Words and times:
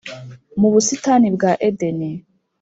mu 0.59 0.67
busitani 0.73 1.27
bwa 1.35 1.51
edeni. 1.67 2.11